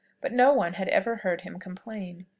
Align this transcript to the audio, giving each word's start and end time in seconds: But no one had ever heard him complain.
But 0.19 0.33
no 0.33 0.51
one 0.51 0.73
had 0.73 0.87
ever 0.87 1.17
heard 1.17 1.41
him 1.41 1.59
complain. 1.59 2.25